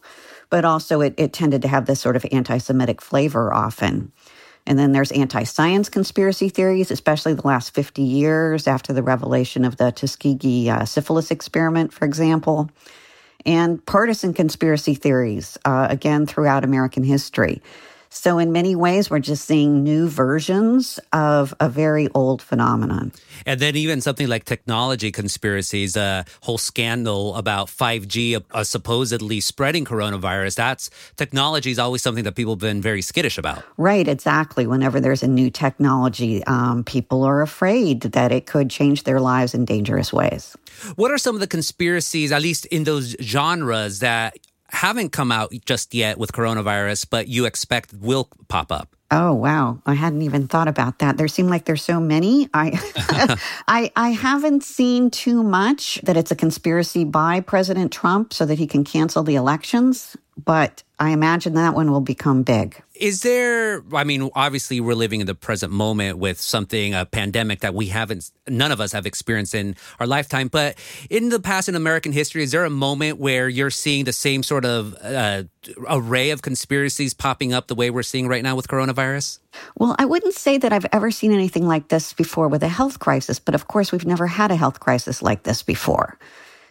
but 0.49 0.65
also 0.65 1.01
it, 1.01 1.15
it 1.17 1.33
tended 1.33 1.61
to 1.63 1.67
have 1.67 1.85
this 1.85 2.01
sort 2.01 2.15
of 2.15 2.25
anti 2.31 2.57
Semitic 2.57 3.01
flavor 3.01 3.53
often. 3.53 4.11
And 4.65 4.77
then 4.77 4.91
there's 4.91 5.11
anti 5.11 5.43
science 5.43 5.89
conspiracy 5.89 6.49
theories, 6.49 6.91
especially 6.91 7.33
the 7.33 7.47
last 7.47 7.73
50 7.73 8.01
years 8.01 8.67
after 8.67 8.93
the 8.93 9.03
revelation 9.03 9.65
of 9.65 9.77
the 9.77 9.91
Tuskegee 9.91 10.69
uh, 10.69 10.85
syphilis 10.85 11.31
experiment, 11.31 11.93
for 11.93 12.05
example. 12.05 12.69
And 13.45 13.83
partisan 13.85 14.33
conspiracy 14.33 14.95
theories, 14.95 15.57
uh, 15.65 15.87
again, 15.89 16.25
throughout 16.25 16.63
American 16.63 17.03
history. 17.03 17.61
So, 18.11 18.39
in 18.39 18.51
many 18.51 18.75
ways, 18.75 19.09
we're 19.09 19.19
just 19.19 19.45
seeing 19.45 19.83
new 19.83 20.09
versions 20.09 20.99
of 21.13 21.53
a 21.59 21.69
very 21.69 22.07
old 22.15 22.41
phenomenon. 22.41 23.11
And 23.45 23.59
then, 23.59 23.75
even 23.75 24.01
something 24.01 24.27
like 24.27 24.45
technology 24.45 25.11
conspiracies, 25.11 25.95
a 25.95 26.25
whole 26.41 26.57
scandal 26.57 27.35
about 27.35 27.67
5G 27.67 28.43
uh, 28.51 28.63
supposedly 28.63 29.39
spreading 29.39 29.85
coronavirus. 29.85 30.55
That's 30.55 30.89
technology 31.17 31.69
is 31.69 31.77
always 31.77 32.01
something 32.01 32.23
that 32.23 32.35
people 32.35 32.53
have 32.53 32.59
been 32.59 32.81
very 32.81 33.03
skittish 33.03 33.37
about. 33.37 33.63
Right, 33.77 34.07
exactly. 34.07 34.65
Whenever 34.65 34.99
there's 34.99 35.21
a 35.21 35.27
new 35.27 35.51
technology, 35.51 36.43
um, 36.45 36.83
people 36.83 37.23
are 37.23 37.41
afraid 37.41 38.01
that 38.01 38.31
it 38.31 38.47
could 38.47 38.71
change 38.71 39.03
their 39.03 39.19
lives 39.19 39.53
in 39.53 39.65
dangerous 39.65 40.11
ways. 40.11 40.57
What 40.95 41.11
are 41.11 41.17
some 41.19 41.35
of 41.35 41.41
the 41.41 41.47
conspiracies, 41.47 42.31
at 42.31 42.41
least 42.41 42.65
in 42.67 42.85
those 42.85 43.15
genres, 43.21 43.99
that 43.99 44.37
haven't 44.71 45.11
come 45.11 45.31
out 45.31 45.53
just 45.65 45.93
yet 45.93 46.17
with 46.17 46.31
coronavirus, 46.31 47.07
but 47.09 47.27
you 47.27 47.45
expect 47.45 47.93
will 47.93 48.29
pop 48.47 48.71
up? 48.71 48.95
Oh 49.11 49.33
wow, 49.33 49.81
I 49.87 49.95
hadn't 49.95 50.21
even 50.21 50.47
thought 50.47 50.67
about 50.67 50.99
that. 50.99 51.17
There 51.17 51.27
seem 51.27 51.47
like 51.47 51.65
there's 51.65 51.81
so 51.81 51.99
many. 51.99 52.47
I 52.53 52.79
I 53.67 53.91
I 53.95 54.09
haven't 54.09 54.63
seen 54.63 55.09
too 55.09 55.41
much 55.41 55.99
that 56.03 56.15
it's 56.15 56.29
a 56.29 56.35
conspiracy 56.35 57.05
by 57.05 57.39
President 57.39 57.91
Trump 57.91 58.33
so 58.33 58.45
that 58.45 58.59
he 58.59 58.67
can 58.67 58.83
cancel 58.83 59.23
the 59.23 59.33
elections, 59.33 60.15
but 60.37 60.83
I 60.99 61.09
imagine 61.09 61.55
that 61.55 61.73
one 61.73 61.91
will 61.91 62.01
become 62.01 62.43
big. 62.43 62.83
Is 62.99 63.21
there, 63.21 63.81
I 63.93 64.03
mean, 64.03 64.29
obviously 64.35 64.81
we're 64.81 64.93
living 64.93 65.21
in 65.21 65.25
the 65.25 65.33
present 65.33 65.71
moment 65.71 66.17
with 66.17 66.41
something, 66.41 66.93
a 66.93 67.05
pandemic 67.05 67.61
that 67.61 67.73
we 67.73 67.85
haven't, 67.85 68.29
none 68.45 68.73
of 68.73 68.81
us 68.81 68.91
have 68.91 69.05
experienced 69.05 69.55
in 69.55 69.77
our 70.01 70.05
lifetime. 70.05 70.49
But 70.49 70.77
in 71.09 71.29
the 71.29 71.39
past 71.39 71.69
in 71.69 71.75
American 71.75 72.11
history, 72.11 72.43
is 72.43 72.51
there 72.51 72.65
a 72.65 72.69
moment 72.69 73.17
where 73.17 73.47
you're 73.47 73.69
seeing 73.69 74.03
the 74.03 74.11
same 74.11 74.43
sort 74.43 74.65
of 74.65 74.95
uh, 75.01 75.43
array 75.87 76.31
of 76.31 76.41
conspiracies 76.41 77.13
popping 77.13 77.53
up 77.53 77.67
the 77.67 77.75
way 77.75 77.89
we're 77.89 78.03
seeing 78.03 78.27
right 78.27 78.43
now 78.43 78.57
with 78.57 78.67
coronavirus? 78.67 79.39
Well, 79.77 79.95
I 79.97 80.03
wouldn't 80.03 80.33
say 80.33 80.57
that 80.57 80.73
I've 80.73 80.87
ever 80.91 81.09
seen 81.09 81.31
anything 81.31 81.65
like 81.65 81.87
this 81.87 82.11
before 82.11 82.49
with 82.49 82.63
a 82.63 82.67
health 82.67 82.99
crisis, 82.99 83.39
but 83.39 83.55
of 83.55 83.69
course, 83.69 83.93
we've 83.93 84.05
never 84.05 84.27
had 84.27 84.51
a 84.51 84.57
health 84.57 84.81
crisis 84.81 85.21
like 85.21 85.43
this 85.43 85.63
before. 85.63 86.19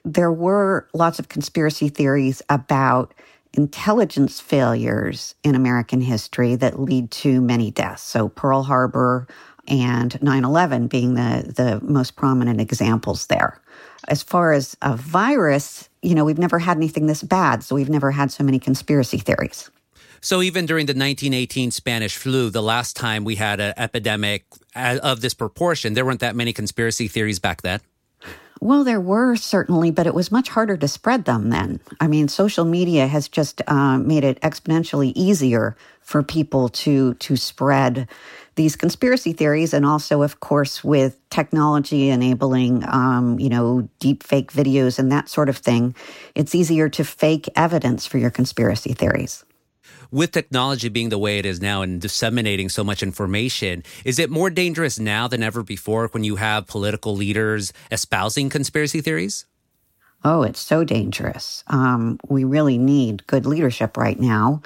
There 0.04 0.32
were 0.32 0.88
lots 0.92 1.18
of 1.18 1.28
conspiracy 1.28 1.88
theories 1.88 2.42
about 2.50 3.14
intelligence 3.58 4.38
failures 4.38 5.34
in 5.42 5.56
American 5.56 6.00
history 6.00 6.54
that 6.54 6.78
lead 6.78 7.10
to 7.10 7.40
many 7.40 7.72
deaths. 7.72 8.04
So 8.04 8.28
Pearl 8.28 8.62
Harbor 8.62 9.26
and 9.66 10.22
9 10.22 10.44
11 10.44 10.86
being 10.86 11.14
the, 11.14 11.52
the 11.56 11.80
most 11.84 12.14
prominent 12.14 12.60
examples 12.60 13.26
there. 13.26 13.60
As 14.06 14.22
far 14.22 14.52
as 14.52 14.76
a 14.80 14.96
virus, 14.96 15.88
you 16.02 16.14
know, 16.14 16.24
we've 16.24 16.38
never 16.38 16.60
had 16.60 16.76
anything 16.76 17.06
this 17.06 17.24
bad, 17.24 17.64
so 17.64 17.74
we've 17.74 17.90
never 17.90 18.12
had 18.12 18.30
so 18.30 18.44
many 18.44 18.60
conspiracy 18.60 19.18
theories. 19.18 19.68
So 20.20 20.40
even 20.40 20.64
during 20.64 20.86
the 20.86 20.92
1918 20.92 21.72
Spanish 21.72 22.16
flu, 22.16 22.50
the 22.50 22.62
last 22.62 22.94
time 22.94 23.24
we 23.24 23.34
had 23.34 23.58
an 23.58 23.74
epidemic 23.76 24.44
uh, 24.76 25.00
of 25.02 25.20
this 25.20 25.34
proportion, 25.34 25.94
there 25.94 26.04
weren't 26.04 26.20
that 26.20 26.36
many 26.36 26.52
conspiracy 26.52 27.08
theories 27.08 27.40
back 27.40 27.62
then. 27.62 27.80
Well, 28.60 28.82
there 28.82 29.00
were 29.00 29.36
certainly, 29.36 29.90
but 29.90 30.06
it 30.06 30.14
was 30.14 30.32
much 30.32 30.48
harder 30.48 30.76
to 30.76 30.88
spread 30.88 31.24
them 31.24 31.50
then. 31.50 31.80
I 32.00 32.08
mean, 32.08 32.28
social 32.28 32.64
media 32.64 33.06
has 33.06 33.28
just 33.28 33.62
uh, 33.68 33.98
made 33.98 34.24
it 34.24 34.40
exponentially 34.40 35.12
easier 35.14 35.76
for 36.00 36.22
people 36.22 36.68
to 36.70 37.14
to 37.14 37.36
spread 37.36 38.08
these 38.56 38.74
conspiracy 38.74 39.32
theories, 39.32 39.72
and 39.72 39.86
also, 39.86 40.22
of 40.22 40.40
course, 40.40 40.82
with 40.82 41.16
technology 41.30 42.08
enabling, 42.08 42.82
um, 42.88 43.38
you 43.38 43.48
know, 43.48 43.88
deep 44.00 44.24
fake 44.24 44.52
videos 44.52 44.98
and 44.98 45.12
that 45.12 45.28
sort 45.28 45.48
of 45.48 45.58
thing, 45.58 45.94
it's 46.34 46.54
easier 46.54 46.88
to 46.88 47.04
fake 47.04 47.48
evidence 47.54 48.06
for 48.06 48.18
your 48.18 48.30
conspiracy 48.30 48.94
theories 48.94 49.44
with 50.10 50.32
technology 50.32 50.88
being 50.88 51.08
the 51.08 51.18
way 51.18 51.38
it 51.38 51.46
is 51.46 51.60
now 51.60 51.82
and 51.82 52.00
disseminating 52.00 52.68
so 52.68 52.82
much 52.82 53.02
information, 53.02 53.82
is 54.04 54.18
it 54.18 54.30
more 54.30 54.50
dangerous 54.50 54.98
now 54.98 55.28
than 55.28 55.42
ever 55.42 55.62
before 55.62 56.08
when 56.08 56.24
you 56.24 56.36
have 56.36 56.66
political 56.66 57.14
leaders 57.14 57.72
espousing 57.90 58.48
conspiracy 58.48 59.00
theories? 59.00 59.46
Oh, 60.24 60.42
it's 60.42 60.60
so 60.60 60.84
dangerous. 60.84 61.62
Um, 61.68 62.18
we 62.28 62.44
really 62.44 62.78
need 62.78 63.26
good 63.26 63.46
leadership 63.46 63.96
right 63.96 64.18
now 64.18 64.62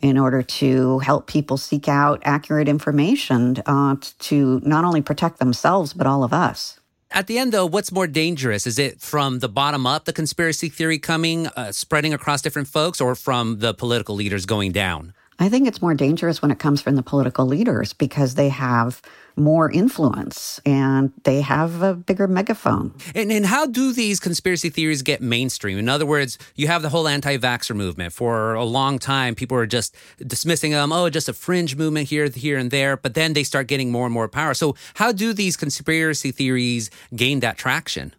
in 0.00 0.16
order 0.16 0.42
to 0.42 0.98
help 1.00 1.26
people 1.26 1.56
seek 1.56 1.88
out 1.88 2.22
accurate 2.24 2.68
information 2.68 3.56
uh, 3.66 3.96
to 4.20 4.60
not 4.64 4.84
only 4.84 5.02
protect 5.02 5.38
themselves, 5.38 5.92
but 5.92 6.06
all 6.06 6.24
of 6.24 6.32
us. 6.32 6.78
At 7.14 7.26
the 7.26 7.36
end, 7.36 7.52
though, 7.52 7.66
what's 7.66 7.92
more 7.92 8.06
dangerous? 8.06 8.66
Is 8.66 8.78
it 8.78 9.02
from 9.02 9.40
the 9.40 9.48
bottom 9.48 9.86
up, 9.86 10.06
the 10.06 10.14
conspiracy 10.14 10.70
theory 10.70 10.98
coming, 10.98 11.46
uh, 11.48 11.70
spreading 11.70 12.14
across 12.14 12.40
different 12.40 12.68
folks, 12.68 13.02
or 13.02 13.14
from 13.14 13.58
the 13.58 13.74
political 13.74 14.14
leaders 14.14 14.46
going 14.46 14.72
down? 14.72 15.12
I 15.38 15.48
think 15.48 15.66
it's 15.66 15.82
more 15.82 15.94
dangerous 15.94 16.42
when 16.42 16.50
it 16.50 16.58
comes 16.58 16.80
from 16.80 16.94
the 16.94 17.02
political 17.02 17.46
leaders 17.46 17.92
because 17.92 18.34
they 18.34 18.48
have 18.50 19.02
more 19.34 19.70
influence 19.70 20.60
and 20.66 21.12
they 21.24 21.40
have 21.40 21.82
a 21.82 21.94
bigger 21.94 22.28
megaphone. 22.28 22.94
And, 23.14 23.32
and 23.32 23.46
how 23.46 23.66
do 23.66 23.92
these 23.92 24.20
conspiracy 24.20 24.68
theories 24.68 25.02
get 25.02 25.22
mainstream? 25.22 25.78
In 25.78 25.88
other 25.88 26.06
words, 26.06 26.38
you 26.54 26.66
have 26.66 26.82
the 26.82 26.90
whole 26.90 27.08
anti 27.08 27.38
vaxxer 27.38 27.74
movement. 27.74 28.12
For 28.12 28.54
a 28.54 28.64
long 28.64 28.98
time, 28.98 29.34
people 29.34 29.56
were 29.56 29.66
just 29.66 29.94
dismissing 30.18 30.72
them, 30.72 30.92
oh, 30.92 31.08
just 31.08 31.28
a 31.28 31.32
fringe 31.32 31.76
movement 31.76 32.08
here, 32.08 32.28
here, 32.28 32.58
and 32.58 32.70
there. 32.70 32.96
But 32.96 33.14
then 33.14 33.32
they 33.32 33.44
start 33.44 33.66
getting 33.68 33.90
more 33.90 34.04
and 34.04 34.14
more 34.14 34.28
power. 34.28 34.54
So, 34.54 34.76
how 34.94 35.12
do 35.12 35.32
these 35.32 35.56
conspiracy 35.56 36.30
theories 36.30 36.90
gain 37.14 37.40
that 37.40 37.56
traction? 37.56 38.14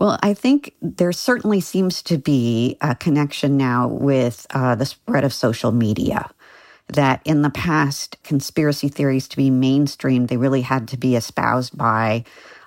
Well, 0.00 0.18
I 0.22 0.34
think 0.34 0.74
there 0.82 1.12
certainly 1.12 1.60
seems 1.60 2.02
to 2.04 2.18
be 2.18 2.78
a 2.82 2.96
connection 2.96 3.58
now 3.58 3.88
with 3.88 4.46
uh, 4.50 4.76
the 4.76 4.86
spread 4.86 5.24
of 5.24 5.34
social 5.34 5.72
media 5.72 6.30
that 6.88 7.22
in 7.24 7.42
the 7.42 7.50
past, 7.50 8.16
conspiracy 8.24 8.88
theories 8.88 9.28
to 9.28 9.38
be 9.38 9.50
mainstream, 9.50 10.26
they 10.28 10.38
really 10.38 10.62
had 10.62 10.88
to 10.90 10.98
be 10.98 11.16
espoused 11.16 11.78
by 11.78 12.24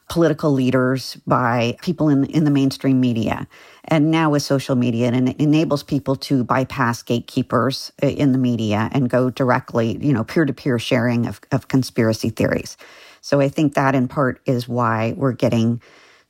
political 0.09 0.51
leaders, 0.53 1.17
by 1.27 1.77
people 1.83 2.09
in, 2.09 2.25
in 2.25 2.45
the 2.45 2.51
mainstream 2.51 3.01
media. 3.01 3.47
And 3.85 4.11
now 4.11 4.31
with 4.31 4.43
social 4.43 4.75
media, 4.75 5.11
it 5.11 5.41
enables 5.41 5.83
people 5.83 6.17
to 6.17 6.45
bypass 6.45 7.03
gatekeepers 7.03 7.93
uh, 8.03 8.07
in 8.07 8.33
the 8.33 8.39
media 8.39 8.89
and 8.93 9.09
go 9.09 9.31
directly, 9.31 9.97
you 10.05 10.13
know, 10.13 10.25
peer 10.25 10.45
to 10.45 10.53
peer 10.53 10.79
sharing 10.79 11.27
of, 11.27 11.41
of 11.51 11.69
conspiracy 11.69 12.29
theories. 12.29 12.77
So 13.21 13.41
I 13.41 13.49
think 13.49 13.75
that 13.75 13.95
in 13.95 14.07
part 14.09 14.41
is 14.45 14.67
why 14.69 15.15
we're 15.17 15.33
getting 15.33 15.81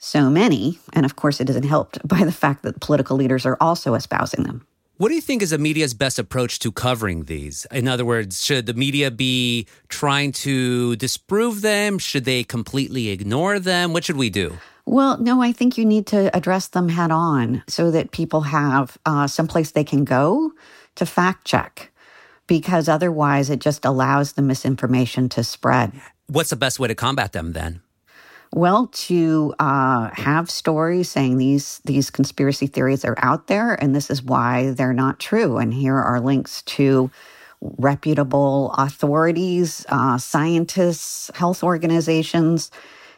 so 0.03 0.29
many. 0.29 0.79
And 0.93 1.05
of 1.05 1.15
course, 1.15 1.39
it 1.39 1.49
isn't 1.49 1.63
helped 1.63 2.05
by 2.07 2.23
the 2.23 2.31
fact 2.31 2.63
that 2.63 2.79
political 2.81 3.17
leaders 3.17 3.45
are 3.45 3.57
also 3.59 3.93
espousing 3.93 4.43
them. 4.43 4.67
What 4.97 5.09
do 5.09 5.15
you 5.15 5.21
think 5.21 5.41
is 5.41 5.49
the 5.49 5.57
media's 5.57 5.95
best 5.95 6.19
approach 6.19 6.59
to 6.59 6.71
covering 6.71 7.23
these? 7.23 7.65
In 7.71 7.87
other 7.87 8.05
words, 8.05 8.45
should 8.45 8.67
the 8.67 8.75
media 8.75 9.09
be 9.09 9.65
trying 9.89 10.31
to 10.43 10.95
disprove 10.97 11.61
them? 11.61 11.97
Should 11.97 12.25
they 12.25 12.43
completely 12.43 13.09
ignore 13.09 13.59
them? 13.59 13.91
What 13.91 14.03
should 14.03 14.17
we 14.17 14.29
do? 14.29 14.59
Well, 14.85 15.17
no, 15.17 15.41
I 15.41 15.51
think 15.51 15.77
you 15.77 15.85
need 15.85 16.05
to 16.07 16.35
address 16.35 16.67
them 16.67 16.89
head 16.89 17.09
on 17.09 17.63
so 17.67 17.89
that 17.89 18.11
people 18.11 18.41
have 18.41 18.97
uh, 19.05 19.25
someplace 19.27 19.71
they 19.71 19.83
can 19.83 20.03
go 20.03 20.51
to 20.95 21.05
fact 21.05 21.45
check 21.45 21.91
because 22.45 22.87
otherwise 22.87 23.49
it 23.49 23.59
just 23.59 23.85
allows 23.85 24.33
the 24.33 24.41
misinformation 24.41 25.27
to 25.29 25.43
spread. 25.43 25.91
What's 26.27 26.51
the 26.51 26.55
best 26.55 26.79
way 26.79 26.87
to 26.87 26.95
combat 26.95 27.31
them 27.31 27.53
then? 27.53 27.81
Well, 28.55 28.85
to 29.07 29.55
uh, 29.57 30.11
have 30.13 30.47
stories 30.51 31.09
saying 31.09 31.37
these 31.37 31.81
these 31.85 32.11
conspiracy 32.11 32.67
theories 32.67 33.03
are 33.03 33.15
out 33.17 33.47
there, 33.47 33.73
and 33.73 33.95
this 33.95 34.11
is 34.11 34.21
why 34.21 34.71
they're 34.71 34.93
not 34.93 35.19
true. 35.19 35.57
And 35.57 35.73
here 35.73 35.95
are 35.97 36.19
links 36.21 36.61
to 36.63 37.09
reputable 37.61 38.71
authorities, 38.77 39.87
uh, 39.89 40.19
scientists, 40.19 41.31
health 41.33 41.63
organizations 41.63 42.69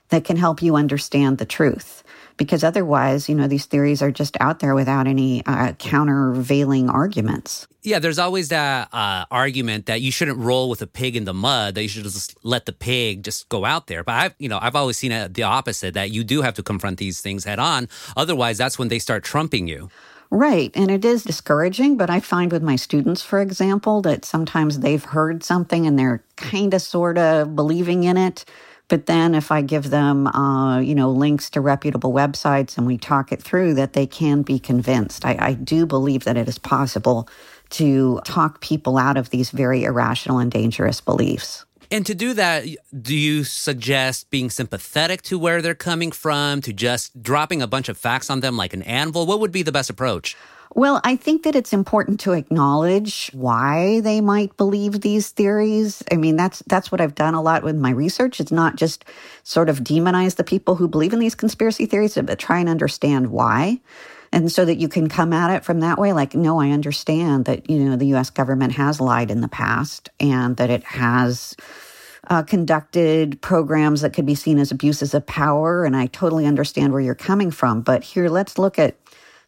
that 0.09 0.23
can 0.23 0.37
help 0.37 0.61
you 0.61 0.77
understand 0.77 1.37
the 1.37 1.45
truth 1.45 2.03
because 2.37 2.63
otherwise, 2.63 3.29
you 3.29 3.35
know, 3.35 3.47
these 3.47 3.65
theories 3.65 4.01
are 4.01 4.11
just 4.11 4.37
out 4.39 4.59
there 4.59 4.75
without 4.75 5.07
any 5.07 5.45
uh, 5.45 5.73
countervailing 5.73 6.89
arguments. 6.89 7.67
Yeah, 7.83 7.99
there's 7.99 8.17
always 8.17 8.49
that 8.49 8.89
uh, 8.91 9.25
argument 9.29 9.85
that 9.85 10.01
you 10.01 10.11
shouldn't 10.11 10.39
roll 10.39 10.69
with 10.69 10.81
a 10.81 10.87
pig 10.87 11.15
in 11.15 11.25
the 11.25 11.33
mud; 11.33 11.75
that 11.75 11.83
you 11.83 11.89
should 11.89 12.03
just 12.03 12.35
let 12.43 12.65
the 12.65 12.73
pig 12.73 13.23
just 13.23 13.47
go 13.49 13.63
out 13.63 13.87
there. 13.87 14.03
But 14.03 14.13
I've, 14.13 14.35
you 14.39 14.49
know, 14.49 14.59
I've 14.61 14.75
always 14.75 14.97
seen 14.97 15.11
it 15.11 15.33
the 15.33 15.43
opposite 15.43 15.93
that 15.93 16.11
you 16.11 16.23
do 16.23 16.41
have 16.41 16.55
to 16.55 16.63
confront 16.63 16.97
these 16.97 17.21
things 17.21 17.45
head 17.45 17.59
on. 17.59 17.87
Otherwise, 18.17 18.57
that's 18.57 18.79
when 18.79 18.87
they 18.87 18.99
start 18.99 19.23
trumping 19.23 19.67
you. 19.67 19.89
Right. 20.31 20.71
And 20.75 20.89
it 20.89 21.05
is 21.05 21.23
discouraging, 21.23 21.97
but 21.97 22.09
I 22.09 22.19
find 22.19 22.51
with 22.51 22.63
my 22.63 22.75
students, 22.75 23.21
for 23.21 23.41
example, 23.41 24.01
that 24.01 24.25
sometimes 24.25 24.79
they've 24.79 25.03
heard 25.03 25.43
something 25.43 25.85
and 25.85 25.97
they're 25.97 26.23
kind 26.35 26.73
of 26.73 26.81
sort 26.81 27.17
of 27.17 27.55
believing 27.55 28.03
in 28.03 28.17
it. 28.17 28.43
But 28.87 29.07
then 29.07 29.33
if 29.33 29.51
I 29.51 29.61
give 29.61 29.89
them, 29.89 30.27
uh, 30.27 30.79
you 30.79 30.93
know, 30.93 31.09
links 31.09 31.49
to 31.51 31.61
reputable 31.61 32.13
websites 32.13 32.77
and 32.77 32.85
we 32.85 32.97
talk 32.97 33.31
it 33.31 33.41
through, 33.41 33.73
that 33.75 33.93
they 33.93 34.05
can 34.05 34.43
be 34.43 34.59
convinced. 34.59 35.25
I, 35.25 35.37
I 35.39 35.53
do 35.53 35.85
believe 35.85 36.23
that 36.25 36.37
it 36.37 36.47
is 36.47 36.59
possible 36.59 37.27
to 37.71 38.19
talk 38.25 38.61
people 38.61 38.97
out 38.97 39.17
of 39.17 39.31
these 39.31 39.49
very 39.49 39.83
irrational 39.83 40.37
and 40.37 40.51
dangerous 40.51 41.01
beliefs. 41.01 41.65
And 41.95 42.05
to 42.07 42.13
do 42.13 42.33
that, 42.33 42.65
do 43.01 43.15
you 43.15 43.45
suggest 43.45 44.29
being 44.29 44.49
sympathetic 44.49 45.21
to 45.21 45.39
where 45.39 45.61
they're 45.61 45.73
coming 45.73 46.11
from, 46.11 46.59
to 46.63 46.73
just 46.73 47.23
dropping 47.23 47.61
a 47.61 47.67
bunch 47.67 47.87
of 47.87 47.97
facts 47.97 48.29
on 48.29 48.41
them 48.41 48.57
like 48.57 48.73
an 48.73 48.81
anvil? 48.81 49.25
What 49.25 49.39
would 49.39 49.53
be 49.53 49.63
the 49.63 49.71
best 49.71 49.89
approach? 49.89 50.35
Well, 50.73 50.99
I 51.05 51.15
think 51.15 51.43
that 51.43 51.55
it's 51.55 51.71
important 51.71 52.19
to 52.19 52.33
acknowledge 52.33 53.29
why 53.31 54.01
they 54.01 54.19
might 54.19 54.57
believe 54.57 54.99
these 54.99 55.29
theories. 55.29 56.03
I 56.11 56.17
mean, 56.17 56.35
that's 56.35 56.61
that's 56.67 56.91
what 56.91 56.99
I've 56.99 57.15
done 57.15 57.33
a 57.33 57.41
lot 57.41 57.63
with 57.63 57.77
my 57.77 57.91
research. 57.91 58.41
It's 58.41 58.51
not 58.51 58.75
just 58.75 59.05
sort 59.43 59.69
of 59.69 59.79
demonize 59.79 60.35
the 60.35 60.43
people 60.43 60.75
who 60.75 60.89
believe 60.89 61.13
in 61.13 61.19
these 61.19 61.33
conspiracy 61.33 61.85
theories, 61.85 62.15
but 62.21 62.37
try 62.37 62.59
and 62.59 62.67
understand 62.67 63.31
why. 63.31 63.79
And 64.33 64.51
so 64.51 64.65
that 64.65 64.79
you 64.79 64.89
can 64.89 65.07
come 65.07 65.31
at 65.31 65.55
it 65.55 65.63
from 65.63 65.79
that 65.79 65.97
way, 65.97 66.11
like, 66.11 66.35
no, 66.35 66.59
I 66.59 66.71
understand 66.71 67.45
that, 67.45 67.69
you 67.69 67.79
know, 67.79 67.95
the 67.95 68.13
US 68.15 68.29
government 68.29 68.73
has 68.73 68.99
lied 68.99 69.31
in 69.31 69.39
the 69.39 69.47
past 69.47 70.09
and 70.19 70.57
that 70.57 70.69
it 70.69 70.83
has 70.83 71.55
uh, 72.29 72.43
conducted 72.43 73.41
programs 73.41 74.01
that 74.01 74.13
could 74.13 74.25
be 74.25 74.35
seen 74.35 74.59
as 74.59 74.71
abuses 74.71 75.13
of 75.13 75.25
power. 75.25 75.85
And 75.85 75.95
I 75.95 76.07
totally 76.07 76.45
understand 76.45 76.93
where 76.93 77.01
you're 77.01 77.15
coming 77.15 77.51
from. 77.51 77.81
But 77.81 78.03
here, 78.03 78.29
let's 78.29 78.57
look 78.57 78.79
at 78.79 78.97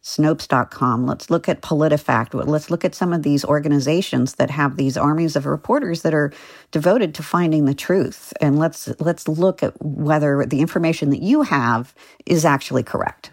Snopes.com. 0.02 1.06
Let's 1.06 1.28
look 1.28 1.48
at 1.48 1.60
PolitiFact. 1.60 2.46
Let's 2.46 2.70
look 2.70 2.84
at 2.84 2.94
some 2.94 3.12
of 3.12 3.22
these 3.22 3.44
organizations 3.44 4.36
that 4.36 4.50
have 4.50 4.76
these 4.76 4.96
armies 4.96 5.36
of 5.36 5.44
reporters 5.44 6.02
that 6.02 6.14
are 6.14 6.32
devoted 6.70 7.14
to 7.16 7.22
finding 7.22 7.64
the 7.64 7.74
truth. 7.74 8.32
And 8.40 8.58
let's 8.58 8.88
let's 9.00 9.26
look 9.26 9.62
at 9.62 9.74
whether 9.84 10.46
the 10.46 10.60
information 10.60 11.10
that 11.10 11.22
you 11.22 11.42
have 11.42 11.94
is 12.26 12.44
actually 12.44 12.84
correct. 12.84 13.32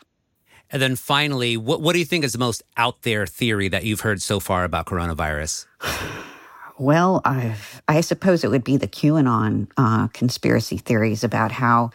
And 0.72 0.82
then 0.82 0.96
finally, 0.96 1.56
what 1.56 1.82
what 1.82 1.94
do 1.94 2.00
you 2.00 2.06
think 2.06 2.26
is 2.26 2.34
the 2.34 2.40
most 2.40 2.64
out 2.76 3.04
there 3.04 3.28
theory 3.28 3.70
that 3.70 3.86
you've 3.86 4.02
heard 4.02 4.22
so 4.22 4.40
far 4.40 4.64
about 4.64 4.88
coronavirus? 4.88 5.68
Well, 6.78 7.22
I've, 7.24 7.82
I 7.88 8.02
suppose 8.02 8.44
it 8.44 8.50
would 8.50 8.64
be 8.64 8.78
the 8.78 8.88
QAnon 8.88 9.68
uh, 9.78 10.08
conspiracy 10.10 10.78
theories 10.78 11.24
about 11.24 11.52
how 11.52 11.92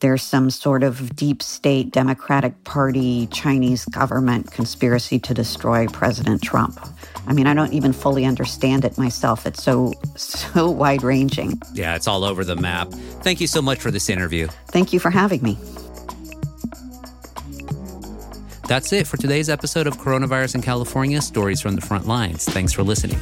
there's 0.00 0.22
some 0.22 0.50
sort 0.50 0.82
of 0.82 1.14
deep 1.16 1.42
state 1.42 1.90
Democratic 1.90 2.64
Party 2.64 3.26
Chinese 3.28 3.84
government 3.86 4.50
conspiracy 4.50 5.18
to 5.20 5.34
destroy 5.34 5.86
President 5.88 6.42
Trump. 6.42 6.78
I 7.26 7.32
mean, 7.32 7.46
I 7.46 7.54
don't 7.54 7.72
even 7.72 7.92
fully 7.92 8.24
understand 8.24 8.84
it 8.84 8.98
myself. 8.98 9.46
It's 9.46 9.62
so 9.62 9.92
so 10.16 10.70
wide 10.70 11.02
ranging. 11.02 11.60
Yeah, 11.74 11.96
it's 11.96 12.08
all 12.08 12.24
over 12.24 12.44
the 12.44 12.56
map. 12.56 12.90
Thank 13.22 13.40
you 13.40 13.46
so 13.46 13.62
much 13.62 13.78
for 13.78 13.90
this 13.90 14.08
interview. 14.08 14.48
Thank 14.68 14.92
you 14.92 15.00
for 15.00 15.10
having 15.10 15.42
me. 15.42 15.58
That's 18.68 18.92
it 18.92 19.06
for 19.06 19.16
today's 19.16 19.50
episode 19.50 19.86
of 19.86 19.96
Coronavirus 19.98 20.56
in 20.56 20.62
California 20.62 21.20
Stories 21.20 21.60
from 21.60 21.74
the 21.74 21.80
Front 21.80 22.06
Lines. 22.06 22.44
Thanks 22.44 22.72
for 22.72 22.82
listening. 22.82 23.18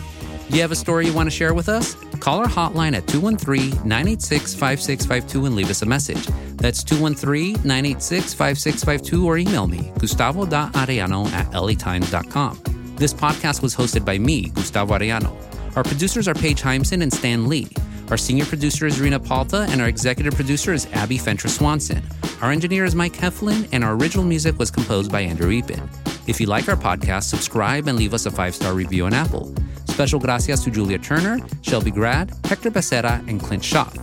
You 0.50 0.62
have 0.62 0.72
a 0.72 0.76
story 0.76 1.06
you 1.06 1.12
want 1.12 1.26
to 1.26 1.30
share 1.30 1.52
with 1.52 1.68
us? 1.68 1.94
Call 2.20 2.38
our 2.38 2.46
hotline 2.46 2.96
at 2.96 3.06
213 3.06 3.70
986 3.86 4.54
5652 4.54 5.44
and 5.46 5.54
leave 5.54 5.68
us 5.68 5.82
a 5.82 5.86
message. 5.86 6.26
That's 6.56 6.82
213 6.82 7.54
986 7.64 8.32
5652 8.32 9.26
or 9.26 9.36
email 9.36 9.66
me, 9.66 9.92
gustavo.arellano 9.98 11.30
at 11.32 11.50
latimes.com. 11.52 12.94
This 12.96 13.12
podcast 13.12 13.62
was 13.62 13.76
hosted 13.76 14.04
by 14.04 14.18
me, 14.18 14.48
Gustavo 14.48 14.94
Arellano. 14.98 15.36
Our 15.76 15.84
producers 15.84 16.26
are 16.26 16.34
Paige 16.34 16.62
Heimson 16.62 17.02
and 17.02 17.12
Stan 17.12 17.46
Lee. 17.46 17.68
Our 18.10 18.16
senior 18.16 18.46
producer 18.46 18.86
is 18.86 19.00
Rena 19.00 19.20
Palta, 19.20 19.68
and 19.68 19.82
our 19.82 19.88
executive 19.88 20.34
producer 20.34 20.72
is 20.72 20.86
Abbie 20.94 21.18
Fentress 21.18 21.56
Swanson. 21.56 22.02
Our 22.40 22.50
engineer 22.50 22.86
is 22.86 22.94
Mike 22.94 23.12
Heflin, 23.12 23.68
and 23.70 23.84
our 23.84 23.92
original 23.94 24.24
music 24.24 24.58
was 24.58 24.70
composed 24.70 25.12
by 25.12 25.20
Andrew 25.20 25.50
Eapen. 25.50 25.86
If 26.28 26.42
you 26.42 26.46
like 26.46 26.68
our 26.68 26.76
podcast, 26.76 27.22
subscribe 27.24 27.88
and 27.88 27.96
leave 27.96 28.12
us 28.12 28.26
a 28.26 28.30
five 28.30 28.54
star 28.54 28.74
review 28.74 29.06
on 29.06 29.14
Apple. 29.14 29.50
Special 29.86 30.20
gracias 30.20 30.62
to 30.64 30.70
Julia 30.70 30.98
Turner, 30.98 31.38
Shelby 31.62 31.90
Grad, 31.90 32.30
Hector 32.44 32.70
Becerra, 32.70 33.26
and 33.26 33.40
Clint 33.40 33.64
Schaff. 33.64 33.96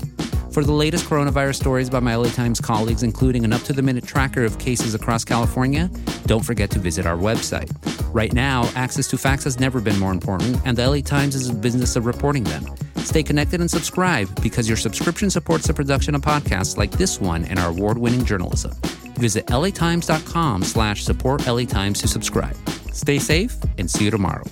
For 0.52 0.64
the 0.64 0.72
latest 0.72 1.06
coronavirus 1.06 1.58
stories 1.58 1.88
by 1.88 2.00
my 2.00 2.16
LA 2.16 2.30
Times 2.30 2.60
colleagues, 2.60 3.04
including 3.04 3.46
an 3.46 3.54
up 3.54 3.62
to 3.62 3.74
the 3.74 3.84
minute 3.84 4.08
tracker 4.08 4.44
of 4.44 4.58
cases 4.58 4.96
across 4.96 5.24
California, 5.24 5.88
don't 6.26 6.44
forget 6.44 6.72
to 6.72 6.80
visit 6.80 7.06
our 7.06 7.16
website. 7.16 7.72
Right 8.12 8.34
now, 8.34 8.72
access 8.76 9.08
to 9.10 9.20
facts 9.20 9.44
has 9.44 9.60
never 9.60 9.80
been 9.80 10.00
more 10.00 10.12
important, 10.12 10.60
and 10.66 10.76
the 10.76 10.90
LA 10.90 11.02
Times 11.02 11.36
is 11.36 11.48
in 11.48 11.56
the 11.56 11.62
business 11.62 11.96
of 11.96 12.08
reporting 12.08 12.46
them. 12.46 12.66
Stay 13.06 13.24
connected 13.24 13.62
and 13.62 13.70
subscribe 13.70 14.28
because 14.42 14.68
your 14.68 14.78
subscription 14.78 15.30
supports 15.30 15.68
the 15.68 15.74
production 15.74 16.16
of 16.16 16.22
podcasts 16.22 16.76
like 16.76 16.92
this 16.92 17.22
one 17.22 17.46
and 17.46 17.60
our 17.60 17.70
award-winning 17.70 18.26
journalism. 18.26 18.72
Visit 19.16 19.46
latimes.com 19.48 20.64
slash 20.64 21.06
support 21.06 21.48
LA 21.48 21.64
Times 21.64 22.02
to 22.02 22.08
subscribe. 22.08 22.58
Stay 22.92 23.20
safe 23.20 23.56
and 23.78 23.90
see 23.90 24.06
you 24.06 24.12
tomorrow. 24.12 24.44